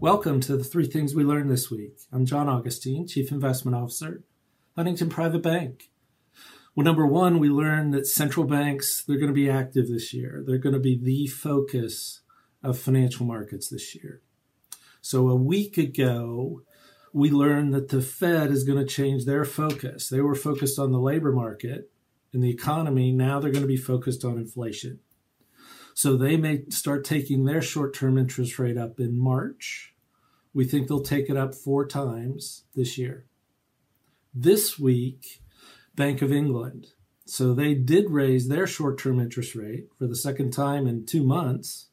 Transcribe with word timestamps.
Welcome 0.00 0.40
to 0.40 0.56
the 0.56 0.64
three 0.64 0.86
things 0.86 1.14
we 1.14 1.24
learned 1.24 1.50
this 1.50 1.70
week. 1.70 1.98
I'm 2.10 2.24
John 2.24 2.48
Augustine, 2.48 3.06
Chief 3.06 3.30
Investment 3.30 3.76
Officer, 3.76 4.24
Huntington 4.74 5.10
Private 5.10 5.42
Bank. 5.42 5.90
Well, 6.74 6.86
number 6.86 7.06
one, 7.06 7.38
we 7.38 7.50
learned 7.50 7.92
that 7.92 8.06
central 8.06 8.46
banks, 8.46 9.04
they're 9.04 9.18
going 9.18 9.28
to 9.28 9.34
be 9.34 9.50
active 9.50 9.88
this 9.88 10.14
year. 10.14 10.42
They're 10.46 10.56
going 10.56 10.72
to 10.72 10.80
be 10.80 10.98
the 10.98 11.26
focus 11.26 12.22
of 12.62 12.78
financial 12.78 13.26
markets 13.26 13.68
this 13.68 13.94
year. 13.94 14.22
So 15.02 15.28
a 15.28 15.36
week 15.36 15.76
ago, 15.76 16.62
we 17.12 17.30
learned 17.30 17.74
that 17.74 17.90
the 17.90 18.00
Fed 18.00 18.50
is 18.50 18.64
going 18.64 18.78
to 18.78 18.90
change 18.90 19.26
their 19.26 19.44
focus. 19.44 20.08
They 20.08 20.22
were 20.22 20.34
focused 20.34 20.78
on 20.78 20.92
the 20.92 20.98
labor 20.98 21.32
market 21.32 21.90
and 22.32 22.42
the 22.42 22.48
economy. 22.48 23.12
Now 23.12 23.38
they're 23.38 23.52
going 23.52 23.64
to 23.64 23.68
be 23.68 23.76
focused 23.76 24.24
on 24.24 24.38
inflation. 24.38 25.00
So 26.00 26.16
they 26.16 26.38
may 26.38 26.62
start 26.70 27.04
taking 27.04 27.44
their 27.44 27.60
short 27.60 27.92
term 27.92 28.16
interest 28.16 28.58
rate 28.58 28.78
up 28.78 28.98
in 28.98 29.18
March. 29.18 29.92
We 30.54 30.64
think 30.64 30.88
they'll 30.88 31.02
take 31.02 31.28
it 31.28 31.36
up 31.36 31.54
four 31.54 31.86
times 31.86 32.64
this 32.74 32.96
year. 32.96 33.26
This 34.32 34.78
week, 34.78 35.42
Bank 35.94 36.22
of 36.22 36.32
England. 36.32 36.86
So 37.26 37.52
they 37.52 37.74
did 37.74 38.08
raise 38.08 38.48
their 38.48 38.66
short 38.66 38.98
term 38.98 39.20
interest 39.20 39.54
rate 39.54 39.88
for 39.98 40.06
the 40.06 40.16
second 40.16 40.52
time 40.52 40.86
in 40.86 41.04
two 41.04 41.22
months. 41.22 41.88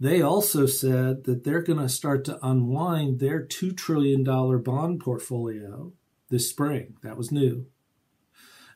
They 0.00 0.22
also 0.22 0.64
said 0.64 1.24
that 1.24 1.44
they're 1.44 1.60
going 1.60 1.80
to 1.80 1.90
start 1.90 2.24
to 2.24 2.38
unwind 2.42 3.20
their 3.20 3.44
$2 3.44 3.76
trillion 3.76 4.24
bond 4.24 5.00
portfolio 5.00 5.92
this 6.30 6.48
spring. 6.48 6.94
That 7.02 7.18
was 7.18 7.30
new. 7.30 7.66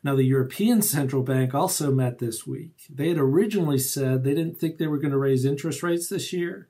Now, 0.05 0.17
the 0.17 0.25
European 0.25 0.83
Central 0.83 1.23
Bank 1.23 1.55
also 1.55 1.93
met 1.93 2.19
this 2.19 2.47
week. 2.47 2.87
They 2.91 3.09
had 3.09 3.19
originally 3.19 3.79
said 3.79 4.25
they 4.25 4.35
didn't 4.35 4.59
think 4.59 4.79
they 4.79 4.89
were 4.89 4.99
going 4.99 5.13
to 5.13 5.19
raise 5.19 5.45
interest 5.45 5.83
rates 5.83 6.09
this 6.09 6.33
year. 6.33 6.69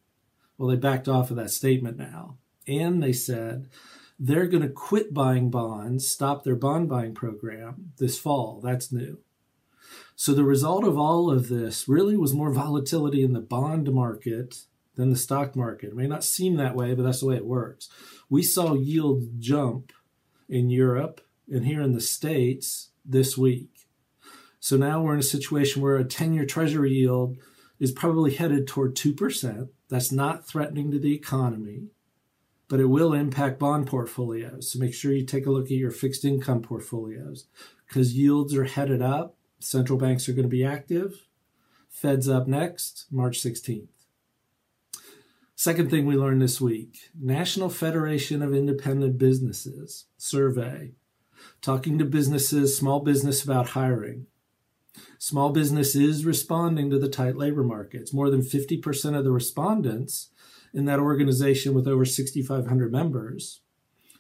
Well, 0.58 0.68
they 0.68 0.76
backed 0.76 1.08
off 1.08 1.30
of 1.30 1.36
that 1.36 1.50
statement 1.50 1.96
now. 1.96 2.36
And 2.66 3.02
they 3.02 3.12
said 3.12 3.68
they're 4.18 4.46
going 4.46 4.62
to 4.62 4.68
quit 4.68 5.14
buying 5.14 5.50
bonds, 5.50 6.06
stop 6.06 6.44
their 6.44 6.54
bond 6.54 6.88
buying 6.88 7.14
program 7.14 7.92
this 7.98 8.18
fall. 8.18 8.60
That's 8.62 8.92
new. 8.92 9.18
So 10.14 10.34
the 10.34 10.44
result 10.44 10.84
of 10.84 10.98
all 10.98 11.30
of 11.30 11.48
this 11.48 11.88
really 11.88 12.16
was 12.16 12.34
more 12.34 12.52
volatility 12.52 13.24
in 13.24 13.32
the 13.32 13.40
bond 13.40 13.92
market 13.92 14.64
than 14.94 15.10
the 15.10 15.16
stock 15.16 15.56
market. 15.56 15.88
It 15.88 15.96
may 15.96 16.06
not 16.06 16.22
seem 16.22 16.56
that 16.56 16.76
way, 16.76 16.94
but 16.94 17.02
that's 17.02 17.20
the 17.20 17.26
way 17.26 17.36
it 17.36 17.46
works. 17.46 17.88
We 18.28 18.42
saw 18.42 18.74
yields 18.74 19.26
jump 19.38 19.90
in 20.48 20.70
Europe 20.70 21.22
and 21.50 21.64
here 21.64 21.80
in 21.80 21.92
the 21.92 22.00
States 22.00 22.90
this 23.04 23.36
week. 23.36 23.88
So 24.60 24.76
now 24.76 25.02
we're 25.02 25.14
in 25.14 25.20
a 25.20 25.24
situation 25.24 25.82
where 25.82 25.96
a 25.96 26.04
10 26.04 26.34
year 26.34 26.46
treasury 26.46 26.92
yield 26.92 27.36
is 27.80 27.90
probably 27.90 28.34
headed 28.34 28.66
toward 28.66 28.94
2%. 28.94 29.68
That's 29.88 30.12
not 30.12 30.46
threatening 30.46 30.90
to 30.92 30.98
the 30.98 31.14
economy, 31.14 31.88
but 32.68 32.80
it 32.80 32.86
will 32.86 33.12
impact 33.12 33.58
bond 33.58 33.88
portfolios. 33.88 34.70
So 34.70 34.78
make 34.78 34.94
sure 34.94 35.12
you 35.12 35.24
take 35.24 35.46
a 35.46 35.50
look 35.50 35.66
at 35.66 35.72
your 35.72 35.90
fixed 35.90 36.24
income 36.24 36.62
portfolios 36.62 37.46
because 37.88 38.14
yields 38.14 38.54
are 38.54 38.64
headed 38.64 39.02
up. 39.02 39.36
Central 39.58 39.98
banks 39.98 40.28
are 40.28 40.32
going 40.32 40.44
to 40.44 40.48
be 40.48 40.64
active. 40.64 41.26
Fed's 41.88 42.28
up 42.28 42.46
next, 42.46 43.06
March 43.10 43.42
16th. 43.42 43.88
Second 45.54 45.90
thing 45.90 46.06
we 46.06 46.16
learned 46.16 46.42
this 46.42 46.60
week 46.60 47.10
National 47.20 47.68
Federation 47.68 48.42
of 48.42 48.54
Independent 48.54 49.18
Businesses 49.18 50.06
survey 50.16 50.92
talking 51.60 51.98
to 51.98 52.04
businesses, 52.04 52.76
small 52.76 53.00
business 53.00 53.42
about 53.42 53.70
hiring. 53.70 54.26
Small 55.18 55.50
business 55.50 55.94
is 55.94 56.26
responding 56.26 56.90
to 56.90 56.98
the 56.98 57.08
tight 57.08 57.36
labor 57.36 57.62
markets. 57.62 58.12
More 58.12 58.28
than 58.28 58.42
50% 58.42 59.16
of 59.16 59.24
the 59.24 59.30
respondents 59.30 60.30
in 60.74 60.84
that 60.86 60.98
organization 60.98 61.74
with 61.74 61.86
over 61.86 62.04
6,500 62.04 62.92
members 62.92 63.60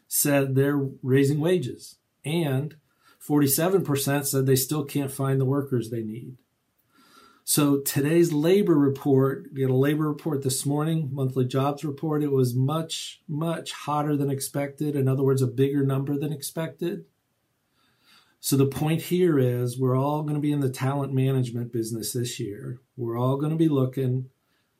said 0.06 0.54
they're 0.54 0.88
raising 1.02 1.40
wages. 1.40 1.96
And 2.24 2.76
47% 3.26 4.26
said 4.26 4.46
they 4.46 4.56
still 4.56 4.84
can't 4.84 5.10
find 5.10 5.40
the 5.40 5.44
workers 5.44 5.90
they 5.90 6.02
need. 6.02 6.36
So 7.44 7.80
today's 7.80 8.32
labor 8.32 8.74
report, 8.74 9.48
we 9.52 9.62
had 9.62 9.70
a 9.70 9.74
labor 9.74 10.08
report 10.08 10.42
this 10.42 10.64
morning, 10.64 11.08
monthly 11.12 11.44
jobs 11.44 11.84
report. 11.84 12.22
It 12.22 12.30
was 12.30 12.54
much, 12.54 13.22
much 13.26 13.72
hotter 13.72 14.16
than 14.16 14.30
expected. 14.30 14.94
In 14.94 15.08
other 15.08 15.24
words, 15.24 15.42
a 15.42 15.48
bigger 15.48 15.84
number 15.84 16.16
than 16.16 16.32
expected. 16.32 17.06
So 18.44 18.56
the 18.56 18.66
point 18.66 19.02
here 19.02 19.38
is 19.38 19.78
we're 19.78 19.96
all 19.96 20.22
going 20.22 20.34
to 20.34 20.40
be 20.40 20.50
in 20.50 20.58
the 20.58 20.68
talent 20.68 21.14
management 21.14 21.72
business 21.72 22.12
this 22.12 22.40
year. 22.40 22.80
We're 22.96 23.16
all 23.16 23.36
going 23.36 23.52
to 23.52 23.56
be 23.56 23.68
looking 23.68 24.30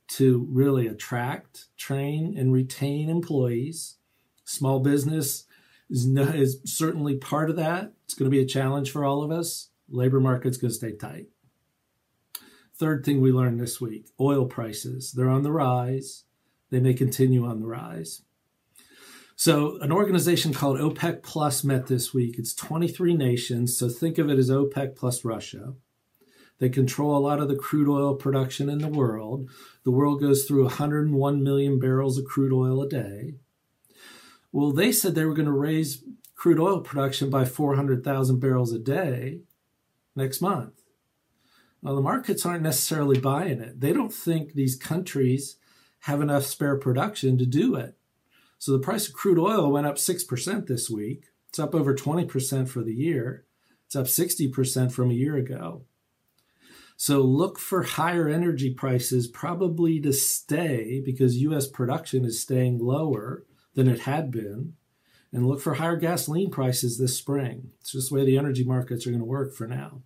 to 0.09 0.49
really 0.50 0.89
attract, 0.89 1.69
train, 1.77 2.37
and 2.37 2.53
retain 2.53 3.09
employees. 3.09 3.99
Small 4.45 4.81
business 4.81 5.45
is, 5.89 6.09
no, 6.09 6.25
is 6.25 6.59
certainly 6.65 7.15
part 7.15 7.50
of 7.50 7.55
that. 7.55 7.93
It's 8.05 8.15
going 8.15 8.28
to 8.28 8.37
be 8.37 8.43
a 8.43 8.47
challenge 8.47 8.91
for 8.91 9.05
all 9.05 9.23
of 9.23 9.31
us. 9.31 9.69
Labor 9.89 10.19
market's 10.19 10.56
going 10.56 10.73
to 10.73 10.77
stay 10.77 10.97
tight. 10.97 11.29
Third 12.75 13.05
thing 13.05 13.21
we 13.21 13.31
learned 13.31 13.61
this 13.61 13.81
week 13.81 14.09
oil 14.21 14.47
prices. 14.47 15.12
They're 15.12 15.31
on 15.31 15.44
the 15.44 15.53
rise. 15.53 16.25
They 16.71 16.81
may 16.81 16.94
continue 16.94 17.47
on 17.47 17.61
the 17.61 17.69
rise. 17.69 18.23
So, 19.34 19.78
an 19.81 19.91
organization 19.91 20.53
called 20.53 20.78
OPEC 20.78 21.22
Plus 21.22 21.65
met 21.65 21.87
this 21.87 22.12
week. 22.12 22.38
It's 22.38 22.54
23 22.54 23.15
nations, 23.15 23.76
so 23.76 23.88
think 23.88 24.19
of 24.19 24.28
it 24.28 24.38
as 24.38 24.50
OPEC 24.50 24.94
plus 24.94 25.25
Russia. 25.25 25.75
They 26.59 26.69
control 26.69 27.16
a 27.16 27.19
lot 27.19 27.41
of 27.41 27.48
the 27.48 27.56
crude 27.56 27.88
oil 27.88 28.15
production 28.15 28.69
in 28.69 28.78
the 28.78 28.88
world. 28.88 29.50
The 29.84 29.91
world 29.91 30.20
goes 30.20 30.44
through 30.44 30.65
101 30.65 31.43
million 31.43 31.81
barrels 31.81 32.19
of 32.19 32.25
crude 32.25 32.53
oil 32.53 32.82
a 32.82 32.88
day. 32.88 33.34
Well, 34.53 34.70
they 34.70 34.93
said 34.93 35.15
they 35.15 35.25
were 35.25 35.34
going 35.34 35.47
to 35.47 35.53
raise 35.53 36.04
crude 36.37 36.60
oil 36.60 36.81
production 36.81 37.31
by 37.31 37.47
400,000 37.47 38.38
barrels 38.38 38.72
a 38.72 38.78
day 38.78 39.41
next 40.14 40.41
month. 40.41 40.82
Now, 41.82 41.94
the 41.97 42.00
markets 42.00 42.47
aren't 42.47 42.62
necessarily 42.62 43.19
buying 43.19 43.60
it. 43.60 43.81
They 43.81 43.93
don't 43.93 44.12
think 44.12 44.53
these 44.53 44.76
countries 44.76 45.56
have 46.00 46.20
enough 46.20 46.44
spare 46.44 46.76
production 46.76 47.38
to 47.38 47.47
do 47.47 47.75
it. 47.75 47.97
So 48.62 48.71
the 48.71 48.78
price 48.78 49.09
of 49.09 49.15
crude 49.15 49.41
oil 49.41 49.73
went 49.73 49.89
up 49.89 49.97
6% 49.97 50.67
this 50.69 50.89
week. 50.89 51.25
It's 51.49 51.59
up 51.59 51.75
over 51.75 51.97
20% 51.97 52.69
for 52.69 52.84
the 52.84 52.95
year. 52.95 53.45
It's 53.87 53.97
up 53.97 54.06
60% 54.06 54.93
from 54.93 55.11
a 55.11 55.15
year 55.15 55.34
ago. 55.34 55.83
So 56.97 57.23
look 57.23 57.59
for 57.59 57.83
higher 57.83 58.28
energy 58.28 58.73
prices 58.73 59.27
probably 59.27 59.99
to 60.03 60.12
stay 60.12 61.03
because 61.05 61.39
US 61.39 61.67
production 61.67 62.25
is 62.25 62.41
staying 62.41 62.78
lower 62.78 63.43
than 63.75 63.89
it 63.89 64.03
had 64.03 64.31
been. 64.31 64.75
And 65.33 65.49
look 65.49 65.61
for 65.61 65.75
higher 65.75 65.97
gasoline 65.97 66.53
prices 66.53 66.99
this 66.99 67.19
spring. 67.19 67.73
It's 67.81 67.91
just 67.91 68.11
the 68.11 68.15
way 68.15 68.25
the 68.25 68.39
energy 68.39 68.62
markets 68.62 69.09
are 69.09 69.11
going 69.11 69.19
to 69.19 69.25
work 69.25 69.56
for 69.56 69.67
now. 69.67 70.03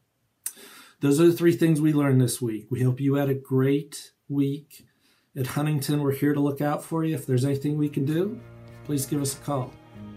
Those 1.00 1.20
are 1.20 1.26
the 1.26 1.36
three 1.36 1.54
things 1.54 1.82
we 1.82 1.92
learned 1.92 2.22
this 2.22 2.40
week. 2.40 2.68
We 2.70 2.82
hope 2.82 3.02
you 3.02 3.16
had 3.16 3.28
a 3.28 3.34
great 3.34 4.12
week 4.30 4.86
at 5.36 5.46
Huntington, 5.46 6.02
we're 6.02 6.12
here 6.12 6.32
to 6.32 6.40
look 6.40 6.60
out 6.60 6.82
for 6.82 7.04
you. 7.04 7.14
If 7.14 7.26
there's 7.26 7.44
anything 7.44 7.76
we 7.76 7.88
can 7.88 8.04
do, 8.04 8.40
please 8.84 9.06
give 9.06 9.20
us 9.20 9.34
a 9.34 9.40
call. 9.40 9.72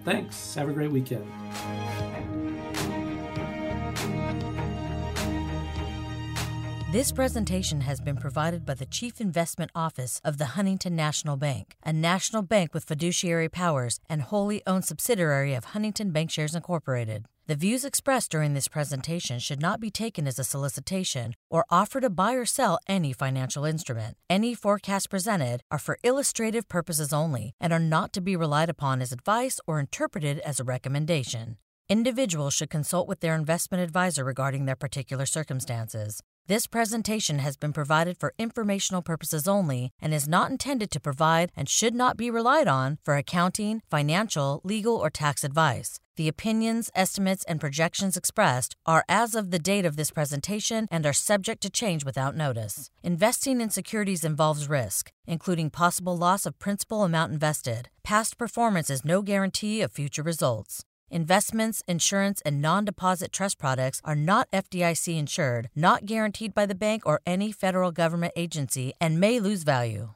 Thanks. 0.05 0.55
Have 0.55 0.69
a 0.69 0.73
great 0.73 0.91
weekend. 0.91 1.29
This 6.91 7.11
presentation 7.11 7.81
has 7.81 8.01
been 8.01 8.17
provided 8.17 8.65
by 8.65 8.73
the 8.73 8.85
Chief 8.85 9.21
Investment 9.21 9.69
Office 9.75 10.19
of 10.23 10.39
the 10.39 10.45
Huntington 10.45 10.95
National 10.95 11.37
Bank, 11.37 11.75
a 11.83 11.93
national 11.93 12.41
bank 12.41 12.73
with 12.73 12.85
fiduciary 12.85 13.47
powers 13.47 13.99
and 14.09 14.23
wholly 14.23 14.63
owned 14.65 14.85
subsidiary 14.85 15.53
of 15.53 15.65
Huntington 15.65 16.11
Bankshares 16.11 16.55
Incorporated. 16.55 17.25
The 17.49 17.55
views 17.55 17.83
expressed 17.83 18.29
during 18.29 18.53
this 18.53 18.67
presentation 18.67 19.39
should 19.39 19.59
not 19.59 19.79
be 19.79 19.89
taken 19.89 20.27
as 20.27 20.37
a 20.37 20.43
solicitation 20.43 21.33
or 21.49 21.65
offer 21.71 21.99
to 21.99 22.07
buy 22.07 22.33
or 22.33 22.45
sell 22.45 22.77
any 22.85 23.11
financial 23.11 23.65
instrument. 23.65 24.17
Any 24.29 24.53
forecasts 24.53 25.07
presented 25.07 25.63
are 25.71 25.79
for 25.79 25.97
illustrative 26.03 26.69
purposes 26.69 27.11
only 27.11 27.55
and 27.59 27.73
are 27.73 27.79
not 27.79 28.13
to 28.13 28.21
be 28.21 28.35
relied 28.35 28.69
upon 28.69 29.01
as 29.01 29.11
advice 29.11 29.59
or 29.65 29.79
interpreted 29.79 30.37
as 30.41 30.59
a 30.59 30.63
recommendation. 30.63 31.57
Individuals 31.91 32.53
should 32.53 32.69
consult 32.69 33.07
with 33.07 33.19
their 33.19 33.33
investment 33.33 33.81
advisor 33.81 34.23
regarding 34.23 34.65
their 34.65 34.75
particular 34.75 35.25
circumstances. 35.25 36.21
This 36.45 36.67
presentation 36.67 37.39
has 37.39 37.57
been 37.57 37.73
provided 37.73 38.15
for 38.15 38.35
informational 38.37 39.01
purposes 39.01 39.47
only 39.47 39.91
and 39.99 40.13
is 40.13 40.27
not 40.27 40.51
intended 40.51 40.91
to 40.91 40.99
provide 40.99 41.51
and 41.55 41.67
should 41.67 41.95
not 41.95 42.15
be 42.15 42.29
relied 42.29 42.67
on 42.67 42.99
for 43.01 43.15
accounting, 43.15 43.81
financial, 43.89 44.61
legal, 44.63 44.97
or 44.97 45.09
tax 45.09 45.43
advice. 45.43 45.99
The 46.15 46.27
opinions, 46.27 46.91
estimates, 46.93 47.43
and 47.45 47.59
projections 47.59 48.15
expressed 48.15 48.75
are 48.85 49.03
as 49.09 49.33
of 49.33 49.49
the 49.49 49.57
date 49.57 49.85
of 49.85 49.95
this 49.95 50.11
presentation 50.11 50.87
and 50.91 51.07
are 51.07 51.13
subject 51.13 51.63
to 51.63 51.71
change 51.71 52.05
without 52.05 52.35
notice. 52.35 52.91
Investing 53.01 53.61
in 53.61 53.71
securities 53.71 54.23
involves 54.23 54.69
risk, 54.69 55.11
including 55.25 55.71
possible 55.71 56.15
loss 56.15 56.45
of 56.45 56.59
principal 56.59 57.03
amount 57.03 57.33
invested. 57.33 57.89
Past 58.03 58.37
performance 58.37 58.91
is 58.91 59.03
no 59.03 59.23
guarantee 59.23 59.81
of 59.81 59.91
future 59.91 60.23
results. 60.23 60.85
Investments, 61.11 61.81
insurance, 61.87 62.39
and 62.45 62.61
non 62.61 62.85
deposit 62.85 63.31
trust 63.31 63.57
products 63.57 63.99
are 64.05 64.15
not 64.15 64.51
FDIC 64.51 65.17
insured, 65.17 65.69
not 65.75 66.05
guaranteed 66.05 66.53
by 66.53 66.67
the 66.67 66.75
bank 66.75 67.03
or 67.05 67.21
any 67.25 67.51
federal 67.51 67.91
government 67.91 68.33
agency, 68.35 68.93
and 69.01 69.19
may 69.19 69.39
lose 69.39 69.63
value. 69.63 70.09